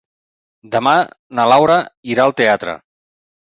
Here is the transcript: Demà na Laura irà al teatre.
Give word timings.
Demà 0.75 0.93
na 1.41 1.45
Laura 1.53 1.77
irà 2.15 2.27
al 2.27 2.35
teatre. 2.43 2.77